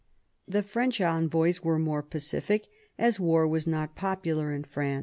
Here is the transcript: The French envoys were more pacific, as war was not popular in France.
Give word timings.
The 0.47 0.63
French 0.63 0.99
envoys 0.99 1.63
were 1.63 1.77
more 1.77 2.01
pacific, 2.01 2.65
as 2.97 3.19
war 3.19 3.47
was 3.47 3.67
not 3.67 3.95
popular 3.95 4.51
in 4.51 4.63
France. 4.63 4.99